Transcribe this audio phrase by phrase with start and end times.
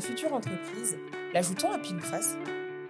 [0.00, 0.96] future entreprise,
[1.32, 2.36] l'ajoutons à pile face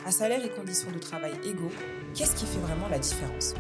[0.07, 1.71] À salaire et conditions de travail égaux,
[2.15, 3.55] qu'est-ce qui fait vraiment la différence?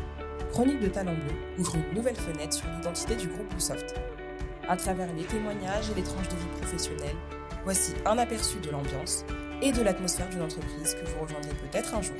[0.53, 3.95] Chronique de Talent Bleu ouvre une nouvelle fenêtre sur l'identité du groupe Bluesoft.
[4.69, 7.16] À travers les témoignages et les tranches de vie professionnelle,
[7.65, 9.24] voici un aperçu de l'ambiance
[9.62, 12.17] et de l'atmosphère d'une entreprise que vous rejoindrez peut-être un jour.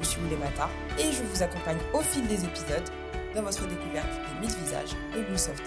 [0.00, 2.88] Je suis Mata et je vous accompagne au fil des épisodes
[3.34, 5.62] dans votre découverte des mille visages de Bluesoft.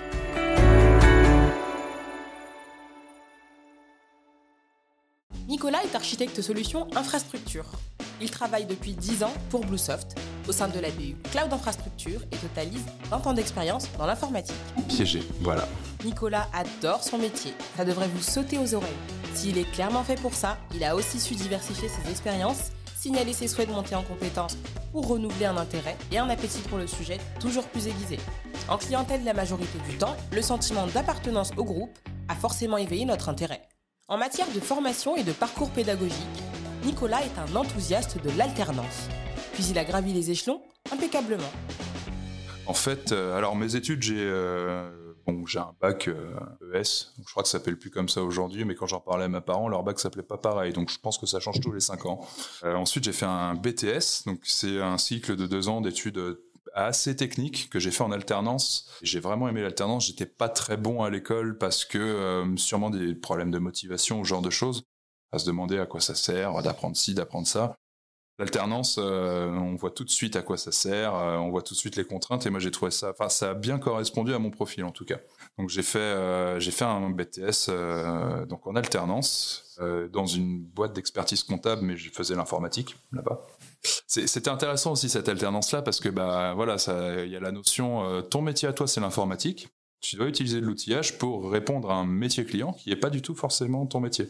[5.59, 7.65] Nicolas est architecte solution infrastructure.
[8.21, 10.17] Il travaille depuis 10 ans pour Bluesoft
[10.47, 14.55] au sein de la BU Cloud Infrastructure et totalise 20 ans d'expérience dans l'informatique.
[14.87, 15.67] Piégé, voilà.
[16.05, 17.53] Nicolas adore son métier.
[17.75, 18.89] Ça devrait vous sauter aux oreilles.
[19.33, 23.49] S'il est clairement fait pour ça, il a aussi su diversifier ses expériences, signaler ses
[23.49, 24.57] souhaits de monter en compétences
[24.93, 28.17] pour renouveler un intérêt et un appétit pour le sujet toujours plus aiguisé.
[28.69, 33.27] En clientèle la majorité du temps, le sentiment d'appartenance au groupe a forcément éveillé notre
[33.27, 33.68] intérêt.
[34.11, 36.15] En matière de formation et de parcours pédagogique,
[36.83, 39.07] Nicolas est un enthousiaste de l'alternance.
[39.53, 41.51] Puis il a gravi les échelons impeccablement.
[42.65, 44.89] En fait, euh, alors mes études, j'ai euh,
[45.45, 46.11] j'ai un bac ES.
[46.11, 49.25] Euh, e je crois que ça s'appelle plus comme ça aujourd'hui, mais quand j'en parlais
[49.25, 50.73] à mes parents, leur bac s'appelait pas pareil.
[50.73, 52.19] Donc je pense que ça change tous les 5 ans.
[52.63, 56.39] ensuite, j'ai fait un BTS, donc c'est un cycle de deux ans d'études
[56.73, 58.89] assez techniques que j'ai fait en alternance.
[59.01, 60.07] J'ai vraiment aimé l'alternance.
[60.07, 64.29] J'étais pas très bon à l'école parce que sûrement des problèmes de motivation, ou ce
[64.29, 64.83] genre de choses
[65.31, 67.75] à se demander à quoi ça sert d'apprendre ci, d'apprendre ça.
[68.39, 71.73] L'alternance, euh, on voit tout de suite à quoi ça sert, euh, on voit tout
[71.73, 74.39] de suite les contraintes, et moi j'ai trouvé ça, enfin ça a bien correspondu à
[74.39, 75.17] mon profil en tout cas.
[75.57, 77.69] Donc j'ai fait, euh, j'ai fait un BTS
[78.47, 79.68] donc en alternance
[80.11, 83.41] dans une boîte d'expertise comptable, mais je faisais l'informatique là-bas.
[84.07, 86.75] C'était intéressant aussi cette alternance-là parce que bah voilà,
[87.23, 89.69] il y a la notion, ton métier à toi c'est l'informatique,
[90.01, 93.21] tu dois utiliser de l'outillage pour répondre à un métier client qui n'est pas du
[93.21, 94.29] tout forcément ton métier.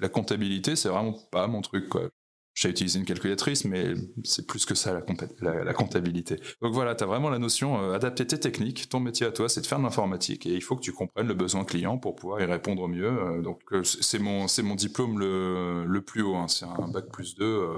[0.00, 1.88] La comptabilité, c'est vraiment pas mon truc.
[1.88, 2.08] Quoi.
[2.56, 3.92] J'ai utilisé une calculatrice, mais
[4.24, 4.98] c'est plus que ça
[5.42, 6.36] la, comptabilité.
[6.62, 8.88] Donc voilà, tu as vraiment la notion euh, adapter tes techniques.
[8.88, 11.28] Ton métier à toi, c'est de faire de l'informatique et il faut que tu comprennes
[11.28, 13.08] le besoin client pour pouvoir y répondre au mieux.
[13.08, 16.34] Euh, donc euh, c'est mon, mon diplôme le, le plus haut.
[16.34, 16.48] Hein.
[16.48, 17.68] C'est un bac plus 2,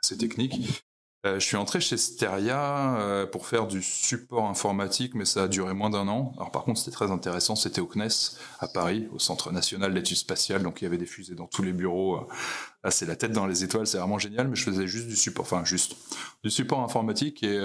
[0.00, 0.84] assez technique.
[1.26, 5.48] Euh, je suis entré chez Steria euh, pour faire du support informatique, mais ça a
[5.48, 6.32] duré moins d'un an.
[6.38, 7.56] Alors par contre, c'était très intéressant.
[7.56, 10.62] C'était au CNES à Paris, au Centre national d'études spatiales.
[10.62, 12.16] Donc il y avait des fusées dans tous les bureaux.
[12.16, 13.86] Euh, c'est la tête dans les étoiles.
[13.86, 14.48] C'est vraiment génial.
[14.48, 15.94] Mais je faisais juste du support, enfin juste
[16.42, 17.60] du support informatique et,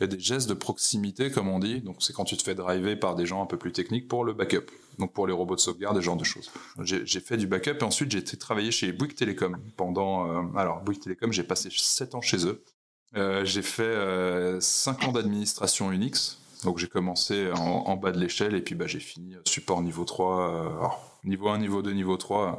[0.00, 1.80] et des gestes de proximité, comme on dit.
[1.80, 4.24] Donc c'est quand tu te fais driver par des gens un peu plus techniques pour
[4.24, 4.66] le backup
[4.98, 6.50] donc pour les robots de sauvegarde, des genres de choses.
[6.82, 10.28] J'ai fait du backup et ensuite j'ai été travailler chez Bouygues Télécom pendant.
[10.28, 12.64] Euh, alors Bouygues Télécom, j'ai passé 7 ans chez eux.
[13.16, 16.38] Euh, j'ai fait euh, 5 ans d'administration Unix.
[16.64, 20.40] Donc j'ai commencé en, bas de l'échelle et puis bah, j'ai fini support niveau 3.
[20.40, 22.58] Euh, alors, niveau 1, niveau 2, niveau 3.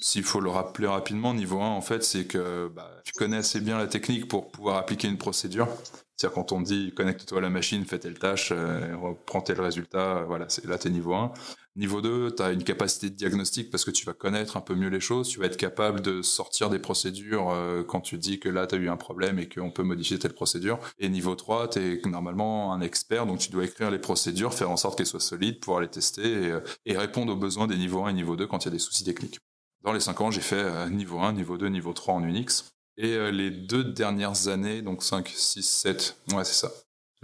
[0.00, 3.60] S'il faut le rappeler rapidement, niveau 1, en fait, c'est que bah, tu connais assez
[3.60, 5.68] bien la technique pour pouvoir appliquer une procédure.
[6.16, 10.24] C'est-à-dire quand on dit connecte-toi à la machine, fais telle tâche, euh, reprends tel résultat,
[10.26, 11.32] voilà, c'est là tu es niveau 1.
[11.76, 14.90] Niveau 2, tu une capacité de diagnostic parce que tu vas connaître un peu mieux
[14.90, 18.48] les choses, tu vas être capable de sortir des procédures euh, quand tu dis que
[18.48, 20.78] là tu eu un problème et qu'on peut modifier telle procédure.
[21.00, 24.76] Et niveau 3, tu normalement un expert, donc tu dois écrire les procédures, faire en
[24.76, 28.10] sorte qu'elles soient solides, pouvoir les tester et, euh, répondre aux besoins des niveaux 1
[28.10, 29.40] et niveau 2 quand il y a des soucis techniques.
[29.82, 32.73] Dans les 5 ans, j'ai fait euh, niveau 1, niveau 2, niveau 3 en Unix.
[32.96, 36.70] Et les deux dernières années, donc 5, 6, 7, ouais c'est ça,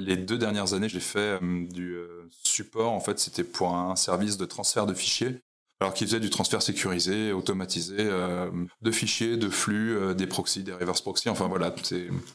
[0.00, 2.92] les deux dernières années, j'ai fait euh, du euh, support.
[2.92, 5.42] En fait, c'était pour un service de transfert de fichiers.
[5.80, 8.50] Alors qui faisait du transfert sécurisé, automatisé, euh,
[8.82, 11.30] de fichiers, de flux, des proxys, des reverse proxys.
[11.30, 11.74] Enfin voilà,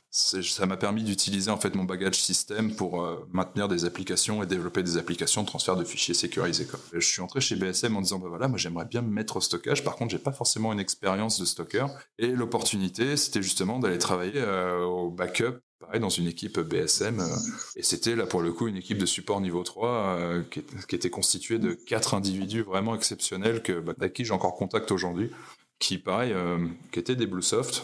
[0.09, 4.81] ça m'a permis d'utiliser en fait mon bagage système pour maintenir des applications et développer
[4.81, 6.67] des applications de transfert de fichiers sécurisés.
[6.91, 9.41] Je suis entré chez BSM en disant bah voilà, moi j'aimerais bien me mettre au
[9.41, 9.83] stockage.
[9.83, 11.85] Par contre, j'ai pas forcément une expérience de stocker.
[12.17, 17.35] Et l'opportunité, c'était justement d'aller travailler au backup pareil dans une équipe BSM euh,
[17.75, 21.09] et c'était là pour le coup une équipe de support niveau 3 euh, qui, était
[21.09, 25.31] constituée de quatre individus vraiment exceptionnels que bah, avec qui j'ai encore contact aujourd'hui
[25.79, 27.83] qui pareil euh, qui étaient des Bluesoft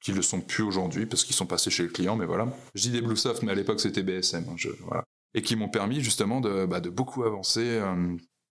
[0.00, 2.48] qui le sont plus aujourd'hui parce qu'ils sont passés chez le client mais voilà.
[2.74, 5.02] Je dis des Bluesoft mais à l'époque c'était BSM hein,
[5.34, 7.80] et qui m'ont permis justement de, bah, de beaucoup avancer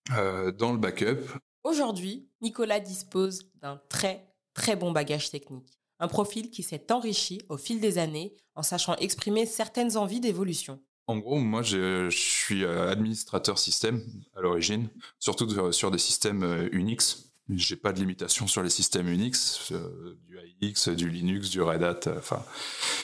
[0.09, 1.19] dans le backup.
[1.63, 7.57] Aujourd'hui Nicolas dispose d'un très très bon bagage technique un profil qui s'est enrichi au
[7.57, 10.81] fil des années en sachant exprimer certaines envies d'évolution.
[11.07, 14.03] En gros, moi, je, suis euh, administrateur système
[14.35, 14.89] à l'origine,
[15.19, 17.33] surtout sur des systèmes euh, Unix.
[17.50, 21.83] J'ai pas de limitation sur les systèmes Unix, euh, du AX, du Linux, du Red
[21.83, 22.01] Hat,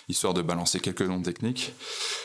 [0.08, 1.74] histoire de balancer quelques noms techniques.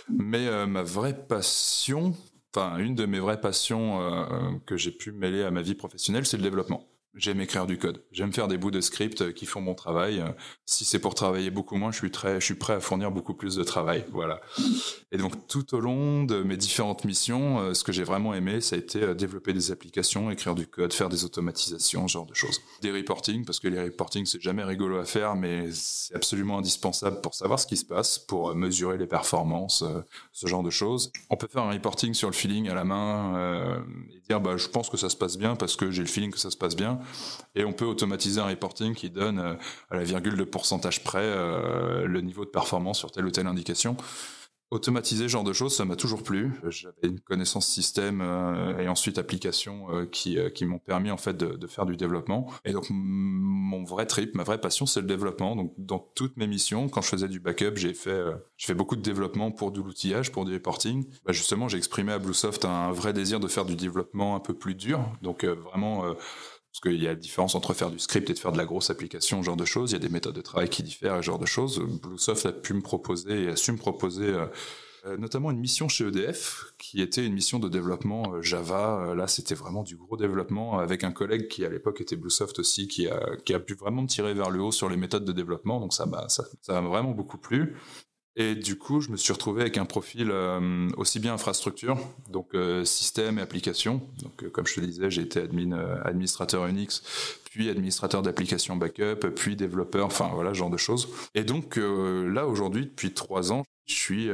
[0.08, 2.16] Mais ma vraie passion,
[2.54, 6.36] enfin, une de mes vraies passions que j'ai pu mêler à ma vie professionnelle, c'est
[6.36, 6.86] le développement.
[7.16, 8.02] J'aime écrire du code.
[8.12, 10.22] J'aime faire des bouts de script qui font mon travail.
[10.66, 13.34] Si c'est pour travailler beaucoup moins, je suis très, je suis prêt à fournir beaucoup
[13.34, 14.04] plus de travail.
[14.10, 14.40] Voilà.
[15.12, 18.60] Et donc tout au long de mes différentes missions, euh, ce que j'ai vraiment aimé,
[18.60, 22.26] ça a été euh, développer des applications, écrire du code, faire des automatisations, ce genre
[22.26, 22.60] de choses.
[22.82, 27.20] Des reporting, parce que les reporting c'est jamais rigolo à faire, mais c'est absolument indispensable
[27.20, 29.84] pour savoir ce qui se passe, pour euh, mesurer les performances,
[30.32, 31.12] ce genre de choses.
[31.30, 34.68] On peut faire un reporting sur le feeling à la main et dire bah je
[34.68, 36.76] pense que ça se passe bien parce que j'ai le feeling que ça se passe
[36.76, 36.98] bien
[37.54, 39.54] et on peut automatiser un reporting qui donne euh,
[39.90, 43.46] à la virgule de pourcentage près euh, le niveau de performance sur telle ou telle
[43.46, 43.96] indication.
[44.70, 46.50] Automatiser ce genre de choses, ça m'a toujours plu.
[46.68, 51.66] J'avais une connaissance système euh, et ensuite application qui, qui m'ont permis en fait de,
[51.68, 52.50] faire du développement.
[52.64, 55.54] Et donc mon vrai trip, ma vraie passion, c'est le développement.
[55.54, 58.20] Donc dans toutes mes missions, quand je faisais du backup, j'ai fait
[58.56, 61.04] j'ai fait beaucoup de développement pour de l'outillage, pour du reporting.
[61.24, 64.54] Bah, justement, j'ai exprimé à Bluesoft un vrai désir de faire du développement un peu
[64.54, 65.06] plus dur.
[65.22, 66.16] Donc vraiment
[66.74, 68.64] parce qu'il y a la différence entre faire du script et de faire de la
[68.64, 69.92] grosse application, ce genre de choses.
[69.92, 71.78] Il y a des méthodes de travail qui diffèrent, ce genre de choses.
[71.78, 74.46] Bluesoft a pu me proposer et a su me proposer euh,
[75.06, 79.14] euh, notamment une mission chez EDF qui était une mission de développement euh, Java.
[79.14, 82.88] Là, c'était vraiment du gros développement avec un collègue qui à l'époque était Bluesoft aussi,
[82.88, 85.78] qui a, pu vraiment me tirer vers le haut sur les méthodes de développement.
[85.78, 86.26] Donc ça m'a
[86.66, 87.76] vraiment beaucoup plu.
[88.36, 91.96] Et du coup, je me suis retrouvé avec un profil euh, aussi bien infrastructure,
[92.30, 94.02] donc euh, système et application.
[94.22, 95.72] Donc, euh, comme je te disais, j'ai été admin,
[96.04, 97.02] administrateur Unix,
[97.44, 101.08] puis administrateur d'application backup, puis développeur, enfin voilà, ce genre de choses.
[101.36, 104.30] Et donc là, aujourd'hui, depuis trois ans, je suis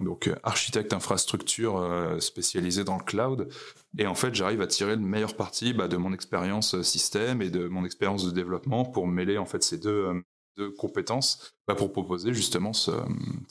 [0.00, 1.82] donc architecte infrastructure
[2.20, 3.48] spécialisé dans le cloud.
[3.96, 7.48] Et en fait, j'arrive à tirer le meilleur parti bah, de mon expérience système et
[7.48, 10.22] de mon expérience de développement pour mêler en fait ces deux
[10.56, 12.92] de compétences bah, pour proposer justement ce,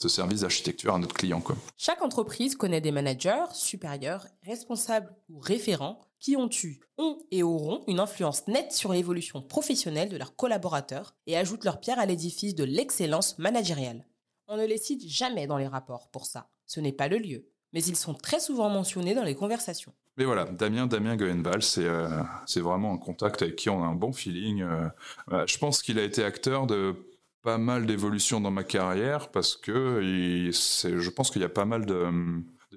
[0.08, 1.42] service d'architecture à notre client.
[1.76, 7.84] Chaque entreprise connaît des managers, supérieurs, responsables ou référents qui ont eu, ont et auront
[7.86, 12.54] une influence nette sur l'évolution professionnelle de leurs collaborateurs et ajoutent leur pierre à l'édifice
[12.54, 14.06] de l'excellence managériale.
[14.48, 17.50] On ne les cite jamais dans les rapports pour ça, ce n'est pas le lieu,
[17.72, 19.92] mais ils sont très souvent mentionnés dans les conversations.
[20.16, 22.22] Mais voilà, Damien, Damien Goenval, c'est euh,
[22.56, 24.62] vraiment un contact avec qui on a un bon feeling.
[24.62, 26.94] Euh, je pense qu'il a été acteur de
[27.42, 30.00] pas mal d'évolutions dans ma carrière parce que
[30.50, 32.06] je pense qu'il y a pas mal de,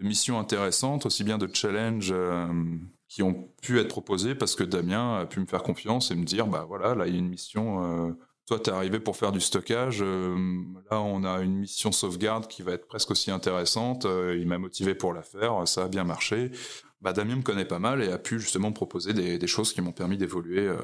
[0.01, 2.47] missions intéressantes, aussi bien de challenges euh,
[3.07, 6.25] qui ont pu être proposés parce que Damien a pu me faire confiance et me
[6.25, 8.15] dire bah voilà, là il y a une mission.
[8.49, 10.01] Toi, tu es arrivé pour faire du stockage.
[10.01, 14.05] là, on a une mission sauvegarde qui va être presque aussi intéressante.
[14.05, 15.67] il m'a motivé pour la faire.
[15.67, 16.51] Ça a bien marché
[17.01, 19.93] bah, Damien me connaît pas mal et a pu justement proposer des, choses qui m'ont
[19.93, 20.67] permis d'évoluer.
[20.67, 20.77] Euh.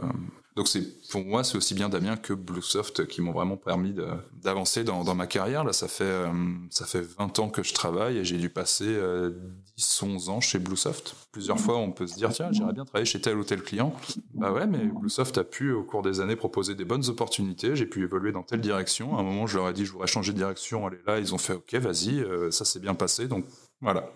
[0.56, 3.94] Donc c'est pour moi c'est aussi bien Damien que Bluesoft qui m'ont vraiment permis
[4.42, 5.66] d'avancer dans, ma carrière.
[5.66, 6.32] Là ça fait euh,
[6.70, 9.32] ça fait 20 ans que je travaille et j'ai dû passer euh,
[9.76, 11.16] 10 11 ans chez Bluesoft.
[11.34, 13.94] Plusieurs fois on peut se dire tiens j'aimerais bien travailler chez tel ou tel client.
[14.34, 17.76] Bah ouais mais Bluesoft a pu au cours des années proposer des bonnes opportunités.
[17.76, 19.18] J'ai pu évoluer dans telle direction.
[19.18, 20.88] À un moment je leur ai dit je voudrais changer de direction.
[20.88, 23.46] Allez là ils ont fait ok vas-y euh, ça s'est bien passé donc
[23.82, 24.10] voilà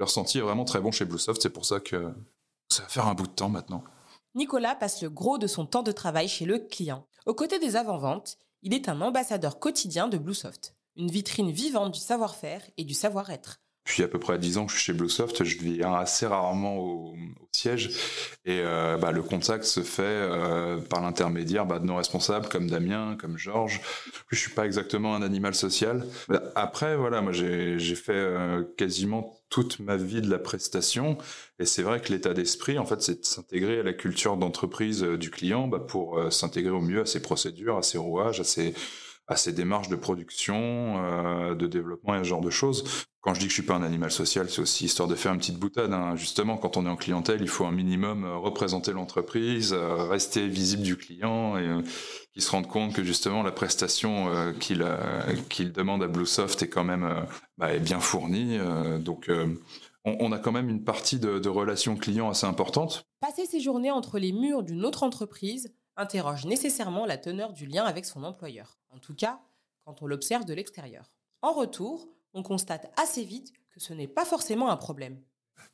[0.00, 1.42] le ressenti est vraiment très bon chez Bluesoft.
[1.42, 2.12] C'est pour ça que
[2.68, 3.84] ça va faire un bout de temps maintenant.
[4.34, 7.06] Nicolas passe le gros de son temps de travail chez le client.
[7.26, 12.00] Aux côtés des avant-ventes, il est un ambassadeur quotidien de Bluesoft, une vitrine vivante du
[12.00, 13.60] savoir-faire et du savoir-être.
[13.84, 16.78] Depuis à peu près 10 ans que je suis chez Bluesoft, je viens assez rarement
[16.78, 17.14] au,
[17.52, 17.90] siège
[18.44, 22.68] et euh, bah, le contact se fait euh, par l'intermédiaire bah, de nos responsables comme
[22.68, 23.80] Damien, comme Georges.
[24.30, 26.06] Je suis pas exactement un animal social.
[26.54, 31.18] Après, voilà, moi j'ai fait euh, quasiment toute ma vie de la prestation.
[31.58, 35.02] Et c'est vrai que l'état d'esprit, en fait, c'est de s'intégrer à la culture d'entreprise
[35.02, 38.74] du client bah, pour s'intégrer au mieux à ses procédures, à ses rouages, à ses,
[39.30, 43.06] à ses démarches de production, de développement et ce genre de choses.
[43.20, 45.34] Quand je dis que je suis pas un animal social, c'est aussi histoire de faire
[45.34, 45.92] une petite boutade.
[45.92, 46.16] Hein.
[46.16, 50.48] Justement, quand on est en clientèle, il faut un minimum euh, représenter l'entreprise, euh, rester
[50.48, 51.82] visible du client et euh,
[52.32, 54.82] qu'il se rende compte que justement la prestation qu'il
[55.72, 57.26] demande à Bluesoft est quand même
[57.58, 58.56] bah, est bien fournie.
[59.00, 59.28] donc
[60.04, 63.04] on, a quand même une partie de, de relation client assez importante.
[63.20, 67.84] Passer ses journées entre les murs d'une autre entreprise interroge nécessairement la teneur du lien
[67.84, 68.78] avec son employeur.
[68.90, 69.40] En tout cas,
[69.84, 71.12] quand on l'observe de l'extérieur.
[71.42, 75.20] En retour, on constate assez vite que ce n'est pas forcément un problème.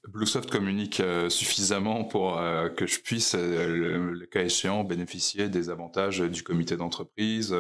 [0.09, 5.71] Bluesoft communique euh, suffisamment pour euh, que je puisse, euh, le, cas échéant, bénéficier des
[5.71, 7.55] avantages du comité d'entreprise,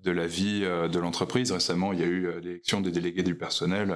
[0.00, 1.52] de la vie de l'entreprise.
[1.52, 3.94] Récemment, il y a eu l'élection des délégués du personnel.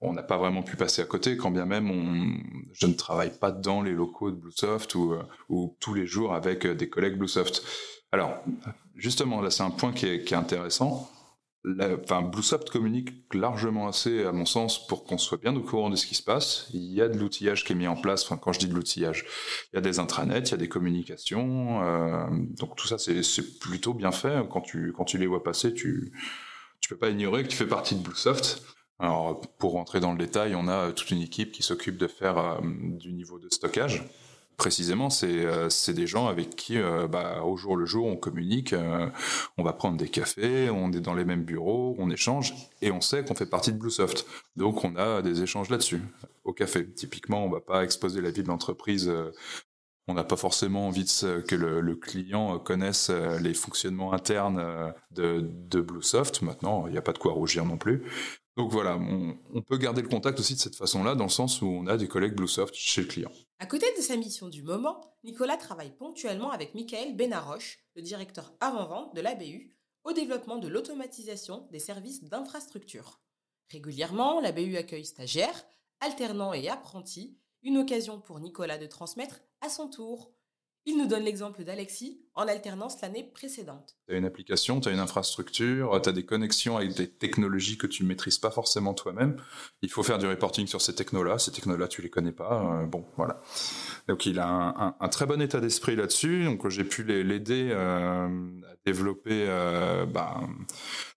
[0.00, 2.40] On n'a pas vraiment pu passer à côté, quand bien même
[2.72, 5.14] je ne travaille pas dans les locaux de Bluesoft ou,
[5.48, 7.62] ou tous les jours avec des collègues Bluesoft.
[8.12, 8.42] Alors,
[8.96, 11.10] justement, là, c'est un point qui est, intéressant
[12.02, 15.96] enfin, Bluesoft communique largement assez, à mon sens, pour qu'on soit bien au courant de
[15.96, 16.68] ce qui se passe.
[16.72, 18.24] Il y a de l'outillage qui est mis en place.
[18.24, 19.26] Enfin, quand je dis de l'outillage,
[19.72, 21.82] il y a des intranets, il y a des communications.
[21.82, 22.26] Euh,
[22.58, 24.46] donc tout ça, c'est plutôt bien fait.
[24.48, 26.12] Quand tu, les vois passer, tu
[26.80, 28.62] tu peux pas ignorer que tu fais partie de Bluesoft.
[29.00, 32.38] Alors, pour rentrer dans le détail, on a toute une équipe qui s'occupe de faire
[32.38, 34.04] euh, du niveau de stockage
[34.60, 38.74] précisément, euh, c'est des gens avec qui, euh, bah, au jour le jour, on communique,
[38.74, 39.08] euh,
[39.56, 43.00] on va prendre des cafés, on est dans les mêmes bureaux, on échange, et on
[43.00, 44.26] sait qu'on fait partie de Bluesoft.
[44.56, 46.02] Donc on a des échanges là-dessus.
[46.44, 49.10] Au café, typiquement, on va pas exposer la vie de l'entreprise.
[50.08, 51.06] on n'a pas forcément envie
[51.48, 56.42] que le, client connaisse les fonctionnements internes de Bluesoft.
[56.42, 58.02] Maintenant, il n'y a pas de quoi rougir non plus.
[58.60, 61.66] Donc voilà, on, peut garder le contact aussi de cette façon-là, dans le sens où
[61.66, 63.32] on a des collègues Bluesoft chez le client.
[63.58, 68.52] À côté de sa mission du moment, Nicolas travaille ponctuellement avec Michael Benaroche, le directeur
[68.60, 69.74] avant-vente de l'ABU,
[70.04, 73.22] au développement de l'automatisation des services d'infrastructure.
[73.70, 75.64] Régulièrement, l'ABU accueille stagiaires,
[76.00, 80.34] alternants et apprentis, une occasion pour Nicolas de transmettre à son tour
[80.90, 83.96] il nous donne l'exemple d'Alexis en alternance l'année précédente.
[84.08, 87.78] Tu as une application, tu as une infrastructure, tu as des connexions avec des technologies
[87.78, 89.36] que tu ne maîtrises pas forcément toi-même.
[89.82, 91.38] Il faut faire du reporting sur ces technos-là.
[91.38, 92.80] Ces technos-là, tu les connais pas.
[92.82, 93.40] Euh, bon, voilà.
[94.08, 96.44] Donc il a un, très bon état d'esprit là-dessus.
[96.44, 99.46] Donc j'ai pu l'aider euh, à développer.
[99.48, 100.40] Euh, bah,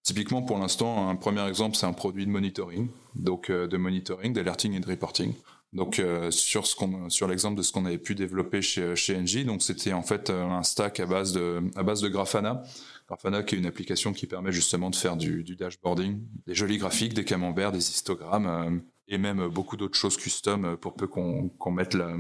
[0.04, 4.74] typiquement pour l'instant, un premier exemple, c'est un produit de monitoring, donc de monitoring, d'alerting
[4.74, 5.34] et de reporting.
[5.74, 9.18] Donc euh, sur ce qu'on sur l'exemple de ce qu'on avait pu développer chez chez
[9.18, 12.64] Engie, donc c'était en fait euh, un stack à base de à base Grafana.
[13.08, 17.14] Grafana qui est une application qui permet justement de faire du, dashboarding, des jolis graphiques,
[17.14, 21.72] des camemberts, des histogrammes euh, et même beaucoup d'autres choses custom pour peu qu'on qu'on
[21.72, 22.16] mette la,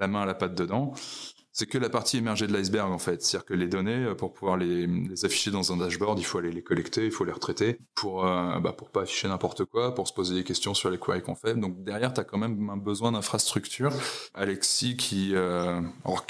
[0.00, 0.92] la main à la pâte dedans
[1.58, 3.22] c'est que la partie émergée de l'iceberg en fait.
[3.22, 4.86] C'est-à-dire que les données, euh, pour pouvoir les,
[5.24, 8.60] afficher dans un dashboard, il faut aller les collecter, il faut les retraiter pour euh,
[8.60, 11.34] bah, pour pas afficher n'importe quoi, pour se poser des questions sur les queries qu'on
[11.34, 11.54] fait.
[11.54, 13.90] Donc derrière, tu quand même un besoin d'infrastructure.
[14.34, 15.80] Alexis qui, euh,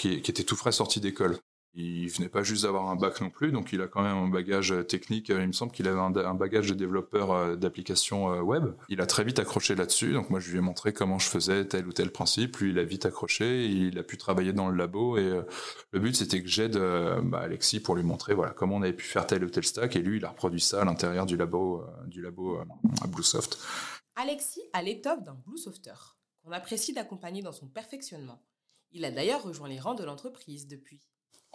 [0.05, 1.37] était tout frais sorti d'école,
[1.77, 4.29] il venait pas juste d'avoir un bac non plus, donc il a quand même un
[4.29, 5.29] bagage technique.
[5.29, 8.75] Il me semble qu'il avait un, bagage de développeur euh, d'applications euh, web.
[8.89, 10.15] Il a très vite accroché là-dessus.
[10.15, 12.57] Donc moi, je lui ai montré comment je faisais tel ou tel principe.
[12.57, 13.67] Lui, il a vite accroché.
[13.67, 15.19] Il a pu travailler dans le labo.
[15.19, 15.43] Et euh,
[15.93, 16.79] le but, c'était que j'aide
[17.25, 19.97] bah, Alexis pour lui montrer voilà comment on avait pu faire tel ou tel stack.
[19.97, 22.59] Et lui, il a reproduit ça à l'intérieur du labo, du labo
[23.03, 23.59] à Bluesoft.
[24.15, 25.93] Alexis a l'étoffe d'un Bluesofter
[26.43, 28.43] qu'on apprécie d'accompagner dans son perfectionnement.
[28.93, 31.07] Il a d'ailleurs rejoint les rangs de l'entreprise depuis.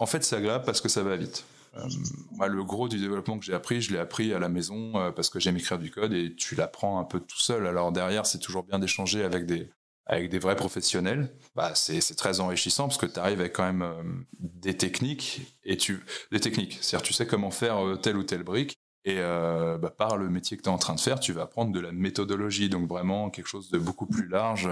[0.02, 1.44] En fait, c'est agréable parce que ça va vite.
[1.76, 1.88] Euh,
[2.32, 5.12] moi, le gros du développement que j'ai appris, je l'ai appris à la maison euh,
[5.12, 7.68] parce que j'aime écrire du code et tu l'apprends un peu tout seul.
[7.68, 9.70] Alors derrière, c'est toujours bien d'échanger avec des
[10.06, 11.32] avec des vrais professionnels.
[11.54, 14.02] Bah, c'est très enrichissant parce que tu arrives avec quand même euh,
[14.40, 16.78] des techniques et tu des techniques.
[16.80, 20.62] C'est-à-dire tu sais comment faire telle ou telle brique et bah, par le métier que
[20.62, 23.48] tu es en train de faire, tu vas apprendre de la méthodologie, donc vraiment quelque
[23.48, 24.68] chose de beaucoup plus large,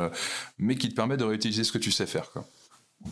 [0.58, 2.30] mais qui te permet de réutiliser ce que tu sais faire.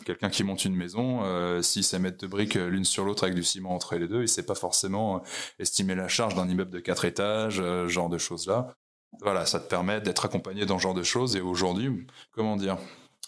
[0.05, 3.25] Quelqu'un qui monte une maison, euh, s'il sait mettre deux briques euh, l'une sur l'autre
[3.25, 5.21] avec du ciment entre les deux, il sait pas forcément euh,
[5.59, 8.75] estimer la charge d'un immeuble de quatre étages, euh, genre de choses-là.
[9.23, 11.37] Voilà, ça te permet d'être accompagné dans ce genre de choses.
[11.37, 12.77] Et aujourd'hui, comment dire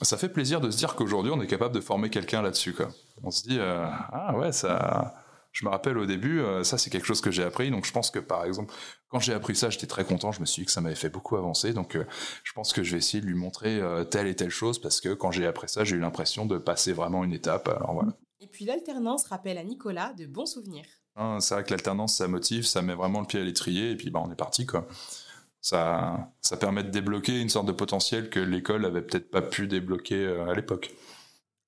[0.03, 2.77] Ça fait plaisir de se dire qu'aujourd'hui, on est capable de former quelqu'un là-dessus.
[3.23, 5.15] On se dit, ah ouais, ça
[5.53, 7.71] je me rappelle au début, euh, ça c'est quelque chose que j'ai appris.
[7.71, 8.73] Donc je pense que par exemple,
[9.09, 10.33] quand j'ai appris ça, j'étais très content.
[10.33, 11.73] Je me suis dit que ça m'avait fait beaucoup avancer.
[11.73, 12.05] Donc euh,
[12.45, 15.01] je pense que je vais essayer de lui montrer euh, telle et telle chose parce
[15.01, 17.69] que quand j'ai appris ça, j'ai eu l'impression de passer vraiment une étape.
[17.69, 18.13] Alors voilà.
[18.41, 20.87] Et puis l'alternance rappelle à Nicolas de bons souvenirs.
[21.17, 23.97] Hein, c'est vrai que l'alternance, ça motive, ça met vraiment le pied à l'étrier et
[23.97, 24.87] puis bah, on est parti quoi.
[25.63, 29.67] Ça, ça permet de débloquer une sorte de potentiel que l'école avait peut-être pas pu
[29.67, 30.95] débloquer à l'époque.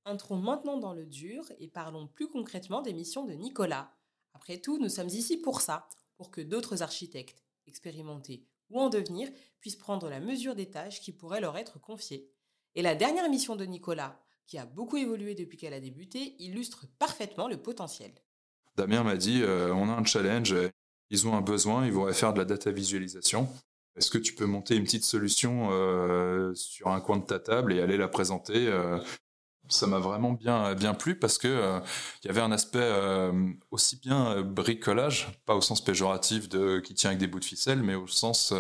[0.05, 3.95] Entrons maintenant dans le dur et parlons plus concrètement des missions de Nicolas.
[4.35, 9.29] Après tout, nous sommes ici pour ça, pour que d'autres architectes, expérimentés ou en devenir,
[9.61, 12.31] puissent prendre la mesure des tâches qui pourraient leur être confiées.
[12.75, 16.87] Et la dernière mission de Nicolas, qui a beaucoup évolué depuis qu'elle a débuté, illustre
[16.99, 18.13] parfaitement le potentiel.
[18.77, 20.55] Damien m'a dit, euh, on a un challenge,
[21.11, 23.49] ils ont un besoin, ils voudraient faire de la data visualisation.
[23.97, 27.75] Est-ce que tu peux monter une petite solution euh, sur un coin de ta table
[27.75, 28.99] et aller la présenter euh,
[29.73, 31.81] ça m'a vraiment bien bien plu parce que euh,
[32.23, 33.33] il y avait un aspect euh,
[33.71, 37.45] aussi bien euh, bricolage, pas au sens péjoratif de qui tient avec des bouts de
[37.45, 38.55] ficelle, mais au sens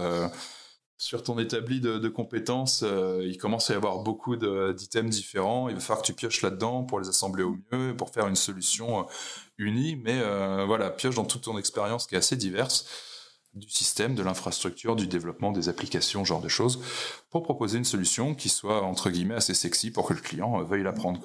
[0.98, 2.84] sur ton établi de, compétences,
[3.20, 5.68] il commence à y avoir beaucoup d'items différents.
[5.68, 8.36] Il va falloir que tu pioches là-dedans pour les assembler au mieux, pour faire une
[8.36, 9.04] solution
[9.58, 9.96] unie.
[9.96, 10.22] Mais
[10.64, 12.86] voilà, pioche dans toute ton expérience qui est assez diverse
[13.54, 16.80] du système, de l'infrastructure, du développement des applications, genre de choses,
[17.30, 20.64] pour proposer une solution qui soit entre guillemets assez sexy pour que le client euh,
[20.64, 21.20] veuille la prendre.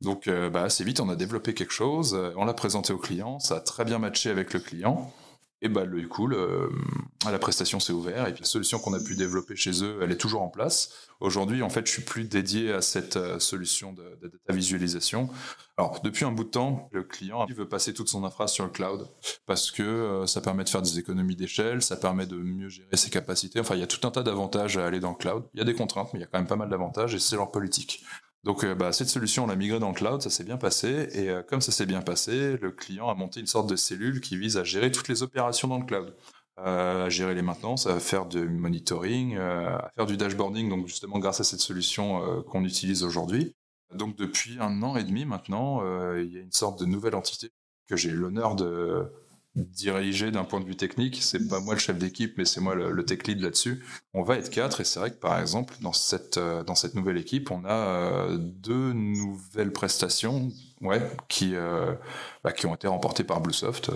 [0.00, 2.98] Donc euh, bah, assez vite, on a développé quelque chose, euh, on l'a présenté au
[2.98, 5.12] client, ça a très bien matché avec le client.
[5.60, 9.16] Et bah, le coup, la prestation s'est ouverte et puis la solution qu'on a pu
[9.16, 11.08] développer chez eux, elle est toujours en place.
[11.20, 15.28] Aujourd'hui, en fait, je suis plus dédié à cette euh, solution de, data visualisation.
[15.76, 18.70] Alors, depuis un bout de temps, le client veut passer toute son infra sur le
[18.70, 19.08] cloud
[19.46, 22.96] parce que euh, ça permet de faire des économies d'échelle, ça permet de mieux gérer
[22.96, 23.58] ses capacités.
[23.58, 25.42] Enfin, il y a tout un tas d'avantages à aller dans le cloud.
[25.54, 27.18] Il y a des contraintes, mais il y a quand même pas mal d'avantages et
[27.18, 28.04] c'est leur politique.
[28.44, 31.08] Donc euh, bah, cette solution, on l'a migrée dans le cloud, ça s'est bien passé,
[31.12, 34.20] et euh, comme ça s'est bien passé, le client a monté une sorte de cellule
[34.20, 36.14] qui vise à gérer toutes les opérations dans le cloud.
[36.58, 41.20] Euh, à gérer les maintenances, à faire du monitoring, à faire du dashboarding, donc justement
[41.20, 43.54] grâce à cette solution qu'on utilise aujourd'hui.
[43.94, 45.80] Donc depuis un an et demi maintenant,
[46.16, 47.52] il y a une sorte de nouvelle entité
[47.86, 49.08] que j'ai l'honneur de,
[49.58, 51.22] diriger d'un point de vue technique.
[51.22, 53.84] C'est pas moi le chef d'équipe, mais c'est moi le, tech lead là-dessus.
[54.14, 56.94] On va être quatre et c'est vrai que par exemple dans cette euh, dans cette
[56.94, 60.50] nouvelle équipe, on a euh, deux nouvelles prestations,
[60.80, 61.94] ouais, qui euh,
[62.44, 63.90] bah, qui ont été remportées par Bluesoft.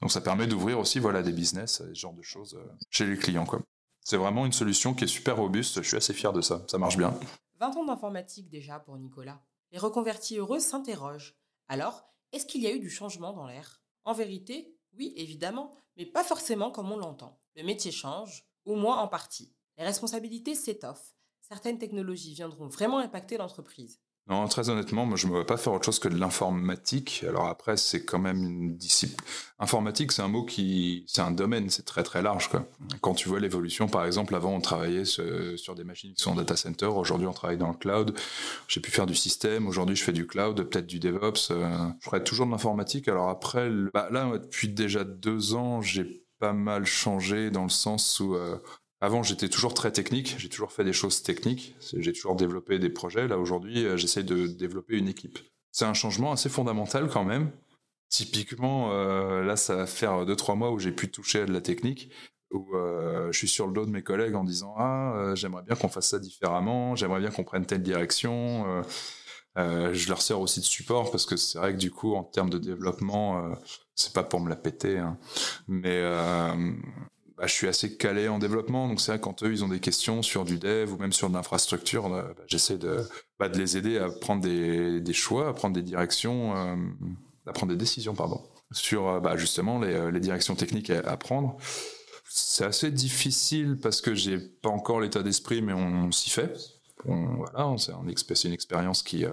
[0.00, 2.58] donc ça permet d'ouvrir aussi voilà des business, ce genre de choses
[2.90, 3.60] chez les clients quoi.
[4.00, 5.82] C'est vraiment une solution qui est super robuste.
[5.82, 6.64] Je suis assez fier de ça.
[6.68, 7.12] Ça marche bien.
[7.58, 9.42] 20 ans d'informatique déjà pour Nicolas.
[9.72, 11.34] Les reconvertis heureux s'interrogent.
[11.66, 13.82] Alors, est-ce qu'il y a eu du changement dans l'air?
[14.04, 17.40] En vérité, oui, évidemment, mais pas forcément comme on l'entend.
[17.54, 19.54] Le métier change, au moins en partie.
[19.78, 21.14] Les responsabilités s'étoffent.
[21.40, 24.00] Certaines technologies viendront vraiment impacter l'entreprise.
[24.28, 27.24] Non, très honnêtement, moi je ne me vois pas faire autre chose que de l'informatique.
[27.28, 29.16] Alors après, c'est quand même une discipline.
[29.60, 32.50] Informatique, c'est un mot qui, c'est un domaine, c'est très très large.
[33.02, 36.34] Quand tu vois l'évolution, par exemple, avant on travaillait sur des machines qui sont en
[36.34, 36.86] data center.
[36.86, 38.18] Aujourd'hui, on travaille dans le cloud.
[38.66, 39.68] J'ai pu faire du système.
[39.68, 41.52] Aujourd'hui, je fais du cloud, peut-être du DevOps.
[41.52, 43.06] Euh, je ferai toujours de l'informatique.
[43.06, 48.18] Alors après, bah, là, depuis déjà deux ans, j'ai pas mal changé dans le sens
[48.18, 48.56] où euh,
[49.00, 52.88] avant, j'étais toujours très technique, j'ai toujours fait des choses techniques, j'ai toujours développé des
[52.88, 53.28] projets.
[53.28, 55.38] Là, aujourd'hui, euh, j'essaie de développer une équipe.
[55.70, 57.50] C'est un changement assez fondamental quand même.
[58.08, 61.52] Typiquement, euh, là, ça va faire deux trois mois où j'ai pu toucher à de
[61.52, 62.10] la technique,
[62.50, 65.76] où euh, je suis sur le dos de mes collègues en disant ah j'aimerais bien
[65.76, 68.82] qu'on fasse ça différemment, j'aimerais bien qu'on prenne telle direction.
[69.56, 72.50] je leur sers aussi de support parce que c'est vrai que du coup en termes
[72.50, 73.54] de développement,
[73.94, 75.18] c'est pas pour me la péter, hein,
[75.66, 76.00] mais
[77.36, 79.80] bah, je suis assez calé en développement, donc c'est vrai quand eux ils ont des
[79.80, 83.06] questions sur du dev ou même sur de l'infrastructure, euh, bah, j'essaie de,
[83.38, 86.76] bah, de les aider à prendre des, choix, à prendre des directions, euh,
[87.46, 91.58] à prendre des décisions, pardon, sur euh, justement les, les, directions techniques à, à prendre.
[92.24, 96.52] C'est assez difficile parce que j'ai pas encore l'état d'esprit, mais on s'y fait
[97.06, 97.92] voilà, c'est
[98.46, 99.32] une expérience qui, euh,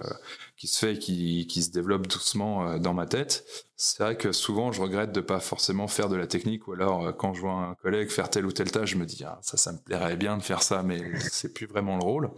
[0.56, 3.44] qui se fait qui, qui se développe doucement euh, dans ma tête.
[3.76, 7.06] C'est vrai que souvent, je regrette de pas forcément faire de la technique, ou alors
[7.06, 9.38] euh, quand je vois un collègue faire telle ou telle tâche, je me dis ah,
[9.42, 12.30] ça, ça me plairait bien de faire ça, mais c'est plus vraiment le rôle.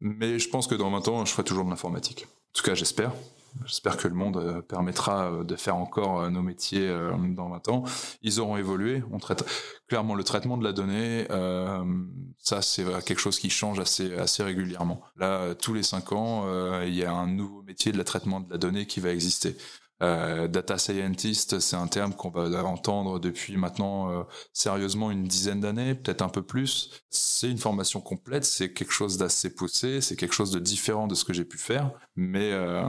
[0.00, 2.26] Mais je pense que dans 20 ans, je ferai toujours de l'informatique.
[2.26, 3.12] En tout cas, j'espère.
[3.64, 6.88] J'espère que le monde euh, permettra euh, de faire encore euh, nos métiers
[7.34, 7.84] dans 20 ans.
[8.22, 9.02] Ils auront évolué.
[9.88, 11.26] Clairement le traitement de la donnée.
[12.38, 15.00] ça, c'est quelque chose qui change assez assez régulièrement.
[15.16, 18.50] Là, tous les 5 ans, il y a un nouveau métier de la traitement de
[18.50, 19.56] la donnée qui va exister.
[20.02, 25.60] Euh, data scientist, c'est un terme qu'on va entendre depuis maintenant euh, sérieusement une dizaine
[25.60, 26.90] d'années, peut-être un peu plus.
[27.08, 31.14] C'est une formation complète, c'est quelque chose d'assez poussé, c'est quelque chose de différent de
[31.14, 32.82] ce que j'ai pu faire, mais euh,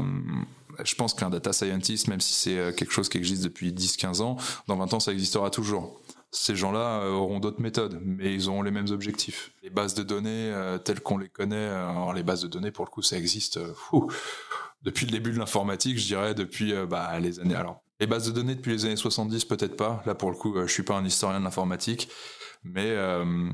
[0.84, 4.38] je pense qu'un data scientist, même si c'est quelque chose qui existe depuis 10-15 ans,
[4.68, 8.70] dans 20 ans ça existera toujours ces gens-là auront d'autres méthodes, mais ils auront les
[8.70, 9.54] mêmes objectifs.
[9.64, 12.92] Les bases de données telles qu'on les connaît, alors les bases de données pour le
[12.92, 13.58] coup ça existe
[14.82, 17.56] depuis le début de l'informatique, je dirais, depuis euh, bah, les années.
[17.56, 20.04] Alors, les bases de données depuis les années 70, peut-être pas.
[20.06, 22.10] Là, pour le coup, euh, je suis pas un historien de l'informatique,
[22.64, 23.50] mais euh,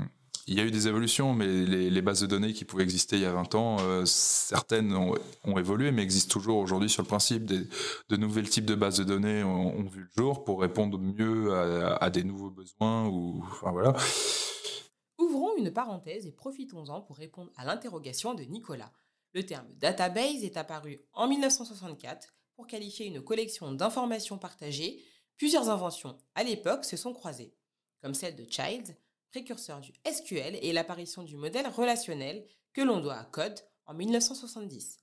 [0.46, 1.32] il y a eu des évolutions.
[1.32, 5.58] Mais les, bases de données qui pouvaient exister il y a 20 ans, certaines ont,
[5.58, 7.46] évolué, mais existent toujours aujourd'hui sur le principe.
[7.46, 11.96] De nouveaux types de bases de données ont, vu le jour pour répondre mieux à,
[11.96, 13.06] à, des nouveaux besoins.
[13.06, 13.96] Ou, enfin voilà.
[15.18, 18.92] Ouvrons une parenthèse et profitons-en pour répondre à l'interrogation de Nicolas.
[19.34, 25.04] Le terme database est apparu en 1964 pour qualifier une collection d'informations partagées.
[25.36, 27.52] Plusieurs inventions à l'époque se sont croisées,
[28.00, 28.96] comme celle de Childs,
[29.30, 35.00] précurseur du SQL et l'apparition du modèle relationnel que l'on doit à Code en 1970.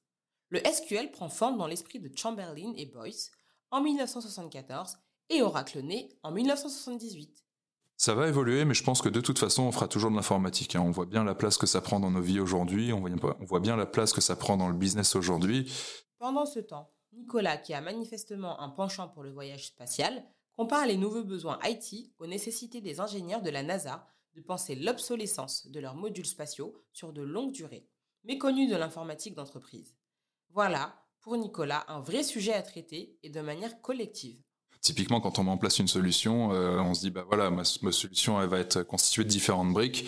[0.47, 3.31] Le SQL prend forme dans l'esprit de Chamberlain et Boyce
[3.69, 4.97] en 1974
[5.29, 7.43] et Oracle né en 1978.
[8.01, 10.75] Ça va évoluer, mais je pense que de toute façon, on fera toujours de l'informatique.
[10.75, 10.81] Hein.
[10.81, 13.75] On voit bien la place que ça prend dans nos vies aujourd'hui, on voit, bien
[13.75, 15.71] la place que ça prend dans le business aujourd'hui.
[16.17, 20.97] Pendant ce temps, Nicolas, qui a manifestement un penchant pour le voyage spatial, compare les
[20.97, 25.95] nouveaux besoins IT aux nécessités des ingénieurs de la NASA de penser l'obsolescence de leurs
[25.95, 27.87] modules spatiaux sur de longues durées,
[28.23, 29.95] méconnus de l'informatique d'entreprise.
[30.49, 34.41] Voilà, pour Nicolas, un vrai sujet à traiter et de manière collective.
[34.81, 38.41] Typiquement, quand on met en place une solution, on se dit bah voilà, ma, solution
[38.41, 40.05] elle va être constituée de différentes briques.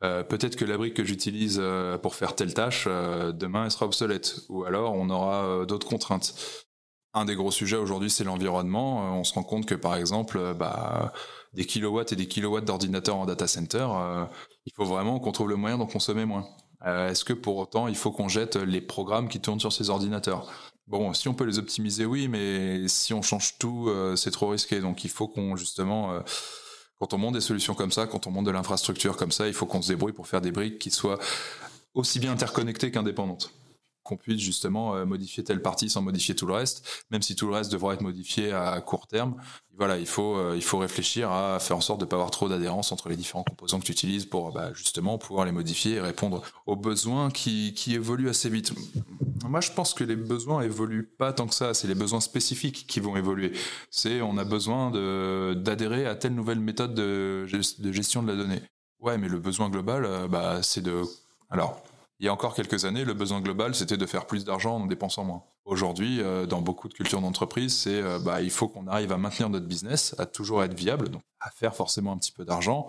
[0.00, 1.62] Peut-être que la brique que j'utilise
[2.02, 6.34] pour faire telle tâche, demain elle sera obsolète, ou alors on aura d'autres contraintes.
[7.14, 9.16] Un des gros sujets aujourd'hui, c'est l'environnement.
[9.16, 11.12] on se rend compte que par exemple, bah
[11.52, 14.24] des kilowatts et des kilowatts d'ordinateurs en data center, euh,
[14.66, 16.46] il faut vraiment qu'on trouve le moyen d'en consommer moins.
[16.86, 19.90] Euh, est-ce que pour autant il faut qu'on jette les programmes qui tournent sur ces
[19.90, 20.69] ordinateurs?
[20.90, 24.48] Bon, si on peut les optimiser, oui, mais si on change tout, euh, c'est trop
[24.48, 24.80] risqué.
[24.80, 26.20] Donc il faut qu'on justement,
[26.98, 29.54] quand on monte des solutions comme ça, quand on monte de l'infrastructure comme ça, il
[29.54, 31.18] faut qu'on se débrouille pour faire des briques qui soient
[31.94, 33.52] aussi bien interconnectées qu'indépendantes
[34.02, 37.46] qu'on puisse justement euh, modifier telle partie sans modifier tout le reste, même si tout
[37.46, 39.36] le reste devra être modifié à court terme.
[39.76, 42.30] Voilà, il faut, euh, il faut réfléchir à faire en sorte de ne pas avoir
[42.30, 45.94] trop d'adhérence entre les différents composants que tu utilises pour bah, justement pouvoir les modifier
[45.94, 48.72] et répondre aux besoins qui, qui évoluent assez vite.
[49.44, 51.72] Moi, je pense que les besoins évoluent pas tant que ça.
[51.72, 53.52] C'est les besoins spécifiques qui vont évoluer.
[53.90, 54.90] C'est on a besoin
[55.54, 57.46] d'adhérer à telle nouvelle méthode de,
[57.78, 58.62] de gestion de la donnée.
[59.00, 61.02] Ouais, mais le besoin global, euh, bah, c'est de
[61.48, 61.82] alors
[62.20, 64.86] il y a encore quelques années, le besoin global, c'était de faire plus d'argent en
[64.86, 65.42] dépensant moins.
[65.64, 69.16] Aujourd'hui, euh, dans beaucoup de cultures d'entreprise, c'est euh, bah, il faut qu'on arrive à
[69.16, 72.88] maintenir notre business, à toujours être viable, donc à faire forcément un petit peu d'argent.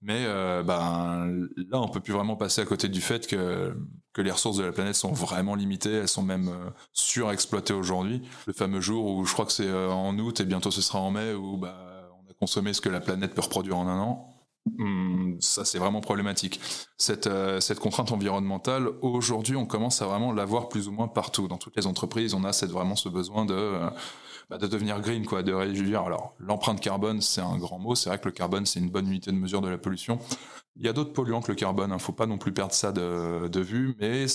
[0.00, 3.76] Mais euh, ben, là, on peut plus vraiment passer à côté du fait que,
[4.12, 6.52] que les ressources de la planète sont vraiment limitées, elles sont même
[6.92, 8.22] surexploitées aujourd'hui.
[8.46, 11.10] Le fameux jour où je crois que c'est en août et bientôt ce sera en
[11.10, 11.74] mai, où bah,
[12.12, 14.37] on a consommé ce que la planète peut reproduire en un an
[15.40, 16.60] ça c'est vraiment problématique.
[16.96, 21.48] Cette, euh, cette contrainte environnementale, aujourd'hui, on commence à vraiment l'avoir plus ou moins partout.
[21.48, 23.90] Dans toutes les entreprises, on a vraiment ce besoin de, euh,
[24.50, 26.02] bah, de devenir green, quoi, de réduire.
[26.02, 27.94] Alors, l'empreinte carbone, c'est un grand mot.
[27.94, 30.18] C'est vrai que le carbone, c'est une bonne unité de mesure de la pollution.
[30.76, 31.90] Il y a d'autres polluants que le carbone.
[31.90, 31.98] Il hein.
[31.98, 33.94] faut pas non plus perdre ça de, vue.
[34.00, 34.26] Mais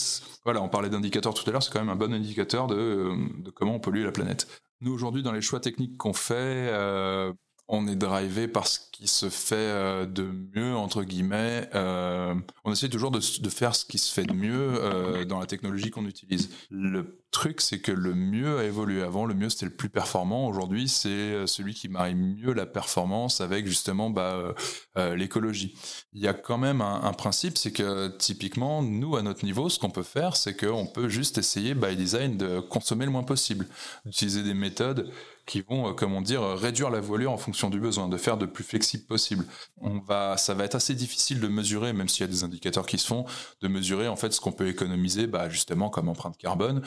[0.43, 1.63] voilà, on parlait d'indicateurs tout à l'heure.
[1.63, 4.47] C'est quand même un bon indicateur de, de comment on pollue la planète.
[4.83, 7.31] Nous, aujourd'hui, dans les choix techniques qu'on fait, euh,
[7.67, 11.69] on est drivé par ce qui se fait euh, de mieux entre guillemets.
[11.75, 15.45] Euh, on essaie toujours de, faire ce qui se fait de mieux euh, dans la
[15.45, 16.49] technologie qu'on utilise.
[16.69, 19.01] Le truc, c'est que le mieux a évolué.
[19.01, 20.47] Avant, le mieux c'était le plus performant.
[20.47, 24.53] Aujourd'hui, c'est celui qui marie mieux la performance avec justement bah,
[24.95, 25.75] l'écologie.
[26.13, 29.79] Il y a quand même un, principe, c'est que typiquement, nous à notre niveau, ce
[29.79, 33.67] qu'on peut faire, c'est qu'on peut juste essayer by design de consommer le moins possible,
[34.05, 35.11] d'utiliser des méthodes
[35.45, 38.45] qui vont, euh, comment dire, réduire la voilure en fonction du besoin, de faire de
[38.45, 39.45] plus flexible possible.
[39.81, 42.85] On va, ça va être assez difficile de mesurer, même s'il y a des indicateurs
[42.85, 43.25] qui se font,
[43.61, 46.81] de mesurer en fait ce qu'on peut économiser, bah, justement comme empreinte carbone,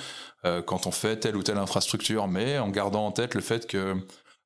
[0.45, 3.67] euh, quand on fait telle ou telle infrastructure, mais en gardant en tête le fait
[3.67, 3.97] que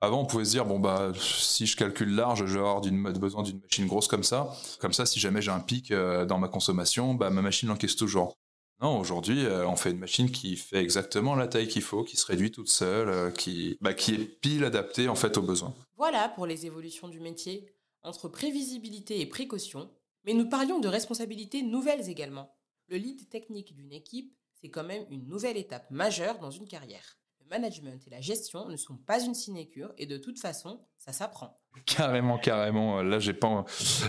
[0.02, 3.42] avant, on pouvait se dire bon bah si je calcule large, je vais avoir besoin
[3.42, 4.48] d'une machine grosse comme ça.
[4.80, 7.96] Comme ça, si jamais j'ai un pic euh, dans ma consommation, bah ma machine l'encaisse
[7.96, 8.39] toujours.
[8.80, 12.16] Non, aujourd'hui, euh, on fait une machine qui fait exactement la taille qu'il faut, qui
[12.16, 15.74] se réduit toute seule, euh, qui, bah, qui est pile adaptée en fait aux besoins.
[15.96, 19.90] Voilà pour les évolutions du métier, entre prévisibilité et précaution.
[20.24, 22.56] Mais nous parlions de responsabilités nouvelles également.
[22.88, 27.18] Le lead technique d'une équipe, c'est quand même une nouvelle étape majeure dans une carrière.
[27.40, 31.12] Le management et la gestion ne sont pas une sinécure et de toute façon, ça
[31.12, 31.59] s'apprend.
[31.86, 33.02] Carrément, carrément.
[33.02, 33.64] Là, j'ai pas.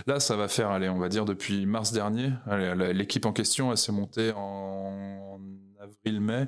[0.06, 2.30] Là, ça va faire, allez, on va dire depuis mars dernier.
[2.92, 5.40] L'équipe en question, elle s'est montée en
[5.82, 6.46] avril-mai,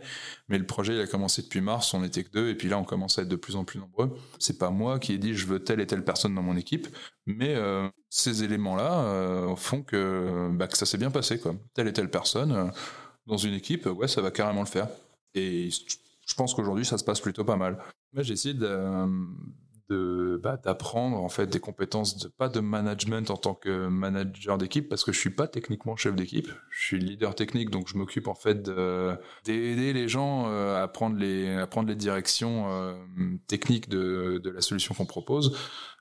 [0.48, 1.92] mais le projet, il a commencé depuis mars.
[1.94, 3.78] On n'était que deux, et puis là, on commence à être de plus en plus
[3.78, 4.16] nombreux.
[4.38, 6.88] C'est pas moi qui ai dit je veux telle et telle personne dans mon équipe,
[7.26, 11.54] mais euh, ces éléments-là euh, font que, bah, que ça s'est bien passé, quoi.
[11.74, 12.66] Telle et telle personne euh,
[13.26, 14.88] dans une équipe, ouais, ça va carrément le faire.
[15.34, 17.78] Et je pense qu'aujourd'hui, ça se passe plutôt pas mal.
[18.12, 18.68] Moi, j'ai essayé de
[19.88, 24.58] de bah, d'apprendre en fait des compétences de pas de management en tant que manager
[24.58, 26.48] d'équipe parce que je suis pas techniquement chef d'équipe.
[26.70, 28.62] Je suis leader technique donc je m'occupe en fait
[29.44, 32.94] d'aider les gens euh, à prendre les à prendre les directions euh,
[33.46, 35.56] techniques de, de la solution qu'on propose.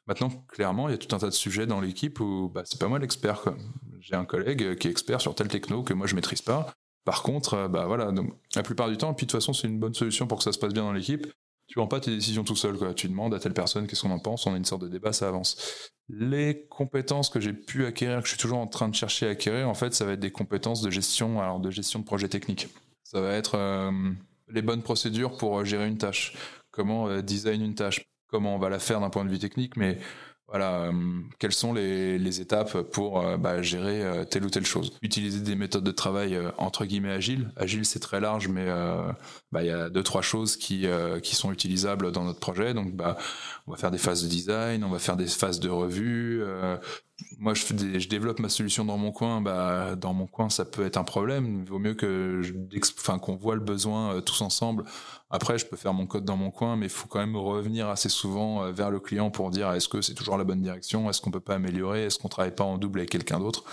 [0.08, 2.80] Maintenant clairement il y a tout un tas de sujets dans l'équipe où bah, c'est
[2.80, 3.44] pas moi l'expert
[4.00, 6.74] j'ai un collègue qui est expert sur tel techno que moi je maîtrise pas.
[7.06, 8.12] Par contre, euh, bah voilà,
[8.56, 10.54] la plupart du temps, puis de toute façon, c'est une bonne solution pour que ça
[10.54, 11.28] se passe bien dans l'équipe
[11.74, 12.94] tu prends pas tes décisions tout seul, quoi.
[12.94, 15.12] Tu demandes à telle personne qu'est-ce qu'on en pense, on a une sorte de débat,
[15.12, 15.90] ça avance.
[16.08, 19.32] Les compétences que j'ai pu acquérir, que je suis toujours en train de chercher à
[19.32, 22.30] acquérir, en fait, ça va être des compétences de gestion, alors de gestion de projets
[22.30, 22.68] techniques.
[23.04, 23.92] Ça va être euh,
[24.50, 26.36] les bonnes procédures pour euh, gérer une tâche,
[26.70, 29.76] comment euh, design une tâche, comment on va la faire d'un point de vue technique,
[29.76, 29.98] mais
[30.54, 30.92] Voilà,
[31.40, 34.94] quelles sont les, étapes pour bah, gérer telle ou telle chose?
[35.02, 37.52] Utiliser des méthodes de travail entre guillemets agiles.
[37.56, 38.68] Agile, c'est très large, mais
[39.52, 40.86] bah, il y a deux trois choses qui
[41.24, 42.76] qui sont utilisables dans notre projet.
[42.76, 43.18] Donc, bah,
[43.66, 46.44] on va faire des phases de design, on va faire des phases de revue
[47.40, 49.42] moi, je, développe ma solution dans mon coin.
[49.96, 51.62] Dans mon coin, ça peut être un problème.
[51.62, 52.42] Il vaut mieux que,
[52.98, 54.86] enfin, qu'on voit le besoin euh, tous ensemble.
[55.36, 57.90] Après, je peux faire mon code dans mon coin, mais il faut quand même revenir
[57.90, 61.10] assez souvent euh, vers le client pour dire est-ce que c'est toujours la bonne direction,
[61.10, 63.64] est-ce qu'on peut pas améliorer, est-ce qu'on travaille pas en double avec quelqu'un d'autre?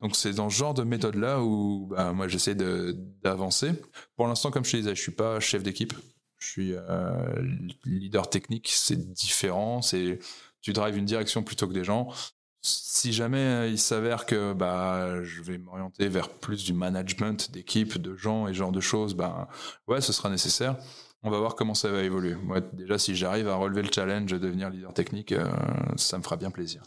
[0.00, 3.74] Donc c'est dans ce genre de méthode là où bah, moi j'essaie d'avancer.
[4.16, 5.94] Pour l'instant, comme je te disais, je suis pas chef d'équipe.
[6.38, 7.42] Je suis euh,
[7.84, 9.82] leader technique, c'est différent.
[9.82, 10.18] C'est
[10.62, 12.08] tu drives une direction plutôt que des gens
[12.64, 17.98] si jamais euh, il s'avère que bah je vais m'orienter vers plus du management d'équipe,
[17.98, 19.48] de gens et genre de choses, bah
[19.86, 20.76] ouais, ce sera nécessaire.
[21.22, 22.34] On va voir comment ça va évoluer.
[22.34, 25.46] Moi, déjà, si j'arrive à relever le challenge de devenir leader technique, euh,
[25.96, 26.82] ça me fera bien plaisir.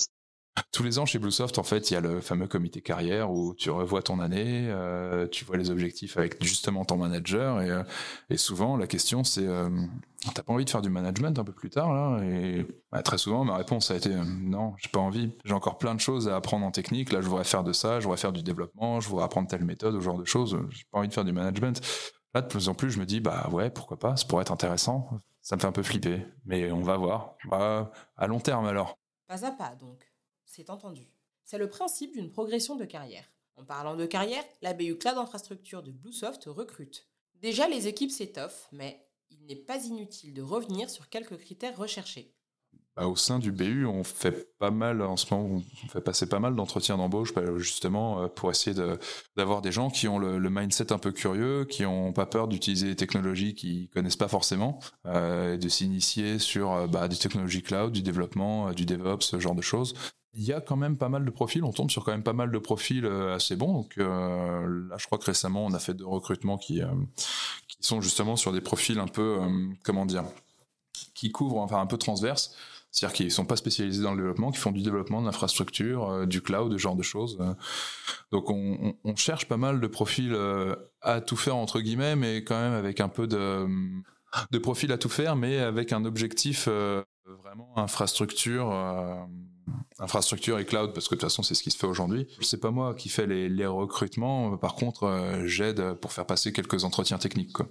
[0.71, 3.53] Tous les ans chez Bluesoft, en fait, il y a le fameux comité carrière où
[3.55, 7.83] tu revois ton année, euh, tu vois les objectifs avec justement ton manager et, euh,
[8.29, 9.69] et souvent la question c'est euh,
[10.33, 12.23] t'as pas envie de faire du management un peu plus tard là?
[12.23, 15.31] Et bah, très souvent ma réponse a été euh, non, j'ai pas envie.
[15.45, 17.11] J'ai encore plein de choses à apprendre en technique.
[17.11, 19.65] Là, je voudrais faire de ça, je voudrais faire du développement, je voudrais apprendre telle
[19.65, 20.57] méthode, ce genre de choses.
[20.69, 21.81] J'ai pas envie de faire du management.
[22.33, 24.51] Là, de plus en plus, je me dis bah ouais, pourquoi pas Ça pourrait être
[24.51, 25.09] intéressant.
[25.41, 27.35] Ça me fait un peu flipper, mais on va voir.
[27.49, 28.97] Bah, à long terme alors.
[29.27, 30.06] Pas à pas donc
[30.47, 31.11] c'est entendu.
[31.43, 33.25] C'est le principe d'une progression de carrière.
[33.57, 37.07] En parlant de carrière, la BU Cloud Infrastructure de Bluesoft recrute.
[37.35, 42.33] Déjà, les équipes s'étoffent, mais il n'est pas inutile de revenir sur quelques critères recherchés.
[42.95, 46.27] Bah, au sein du BU, on fait pas mal, en ce moment, on fait passer
[46.27, 48.75] pas mal d'entretiens d'embauche, bah, justement, euh, pour essayer
[49.35, 52.87] d'avoir des gens qui ont le, mindset un peu curieux, qui n'ont pas peur d'utiliser
[52.87, 57.61] des technologies qu'ils connaissent pas forcément, euh, et de s'initier sur euh, bah, des technologies
[57.61, 59.93] cloud, du développement, du DevOps, ce genre de choses
[60.37, 62.33] il y a quand même pas mal de profils, on tombe sur quand même pas
[62.33, 63.73] mal de profils euh, assez bons.
[63.73, 66.87] Donc euh, là, je crois que récemment, on a fait deux recrutements qui, euh,
[67.67, 69.39] qui sont justement sur des profils un peu,
[69.83, 70.25] comment dire,
[71.15, 72.55] qui couvrent, enfin un peu transverses.
[72.91, 76.41] C'est-à-dire qu'ils sont pas spécialisés dans le développement, qui font du développement de l'infrastructure, du
[76.41, 77.37] cloud, ce genre de choses.
[78.31, 80.35] Donc on, cherche pas mal de profils
[81.01, 83.67] à tout faire entre guillemets, mais quand même avec un peu de,
[84.51, 86.67] de profils à tout faire, mais avec un objectif
[87.25, 88.71] vraiment infrastructure
[89.99, 92.27] infrastructure et cloud, parce que de toute façon, c'est ce qui se fait aujourd'hui.
[92.41, 94.57] C'est pas moi qui fais les, recrutements.
[94.57, 97.53] Par contre, euh, j'aide pour faire passer quelques entretiens techniques.
[97.53, 97.67] Quoi.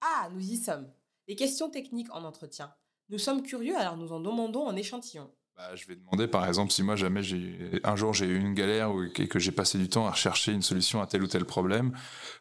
[0.00, 0.88] Ah, nous y sommes.
[1.28, 2.72] Les questions techniques en entretien.
[3.08, 5.30] Nous sommes curieux, alors nous en demandons en échantillon.
[5.56, 8.54] Bah, je vais demander, par exemple, si moi jamais j'ai un jour j'ai eu une
[8.54, 11.44] galère et que j'ai passé du temps à rechercher une solution à tel ou tel
[11.44, 11.92] problème,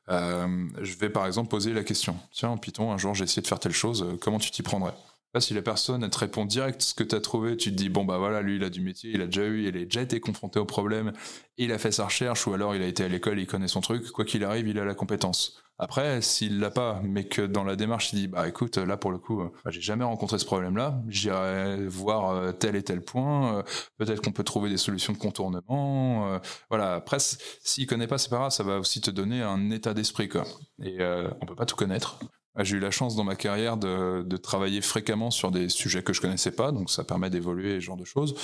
[0.07, 2.17] euh, je vais par exemple poser la question.
[2.31, 4.93] Tiens, Python, un jour j'ai essayé de faire telle chose, euh, comment tu t'y prendrais?
[5.37, 8.03] Si la personne te répond direct ce que tu as trouvé, tu te dis bon
[8.03, 10.19] bah voilà, lui il a du métier, il a déjà eu, il a déjà été
[10.19, 11.13] confronté au problème,
[11.57, 13.81] il a fait sa recherche ou alors il a été à l'école, il connaît son
[13.81, 15.61] truc, quoi qu'il arrive, il a la compétence.
[15.81, 19.11] Après, s'il l'a pas, mais que dans la démarche il dit bah écoute, là pour
[19.11, 23.59] le coup, bah, j'ai jamais rencontré ce problème-là, j'irai voir euh, tel et tel point,
[23.59, 23.63] euh,
[23.97, 26.39] peut-être qu'on peut trouver des solutions de contournement, euh,
[26.69, 26.95] voilà.
[26.95, 30.27] Après, s'il connaît pas, c'est pas grave, ça va aussi te donner un état d'esprit
[30.27, 30.43] quoi.
[30.83, 30.97] Et
[31.41, 32.19] on peut pas tout connaître.
[32.59, 36.11] Ah, j'ai eu la chance dans ma carrière de, travailler fréquemment sur des sujets que
[36.11, 38.35] je connaissais pas, donc ça permet d'évoluer ce genre de choses.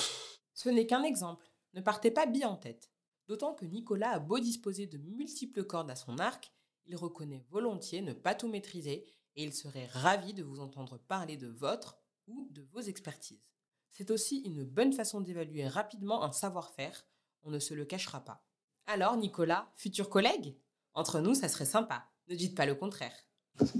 [0.54, 1.52] Ce n'est qu'un exemple.
[1.74, 2.90] Ne partez pas bien en tête.
[3.28, 6.54] D'autant que Nicolas a beau disposer de multiples cordes à son arc,
[6.86, 11.36] il reconnaît volontiers ne pas tout maîtriser et il serait ravi de vous entendre parler
[11.36, 11.98] de votre
[12.28, 13.44] ou de vos expertises.
[13.90, 17.06] C'est aussi une bonne façon d'évaluer rapidement un savoir-faire,
[17.44, 18.48] on ne se le cachera pas.
[18.88, 20.56] Alors Nicolas, futur collègue?
[20.94, 23.12] Entre nous, ça serait sympa, ne dites pas le contraire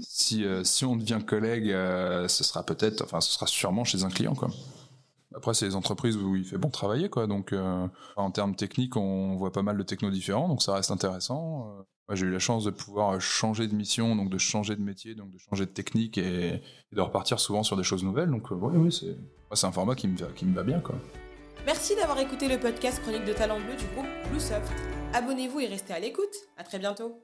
[0.00, 4.04] si, euh, si on devient collègue, euh, ce sera peut-être, enfin, ce sera sûrement chez
[4.04, 4.34] un client.
[5.34, 7.26] Après, c'est les entreprises où il fait bon travailler, quoi.
[7.26, 7.86] Donc, euh,
[8.16, 11.84] en termes techniques, on voit pas mal de technos différents, donc ça reste intéressant.
[12.12, 15.30] j'ai eu la chance de pouvoir changer de mission, donc de changer de métier, donc
[15.30, 16.62] de changer de technique et,
[16.92, 18.30] de repartir souvent sur des choses nouvelles.
[18.30, 20.94] Donc, oui, oui, c'est, un format qui me, qui me va bien, quoi.
[21.66, 24.72] Merci d'avoir écouté le podcast Chronique de Talent Bleu du groupe Bluesoft.
[25.12, 26.34] Abonnez-vous et restez à l'écoute.
[26.56, 27.20] À très bientôt.